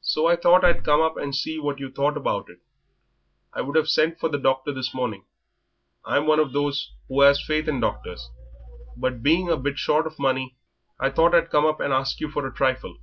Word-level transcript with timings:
So 0.00 0.28
I 0.28 0.36
thought 0.36 0.64
I'd 0.64 0.84
come 0.84 1.00
up 1.00 1.16
and 1.16 1.34
see 1.34 1.58
what 1.58 1.80
you 1.80 1.90
thought 1.90 2.16
about 2.16 2.48
it. 2.48 2.60
I 3.52 3.62
would 3.62 3.76
'ave 3.76 3.88
sent 3.88 4.20
for 4.20 4.28
the 4.28 4.38
doctor 4.38 4.72
this 4.72 4.94
morning 4.94 5.24
I'm 6.04 6.24
one 6.28 6.38
of 6.38 6.52
those 6.52 6.92
who 7.08 7.24
'as 7.24 7.42
faith 7.42 7.66
in 7.66 7.80
doctors 7.80 8.30
but 8.96 9.24
being 9.24 9.48
a 9.48 9.56
bit 9.56 9.76
short 9.76 10.06
of 10.06 10.20
money 10.20 10.54
I 11.00 11.10
thought 11.10 11.34
I'd 11.34 11.50
come 11.50 11.66
up 11.66 11.80
and 11.80 11.92
ask 11.92 12.20
you 12.20 12.28
for 12.30 12.46
a 12.46 12.54
trifle." 12.54 12.98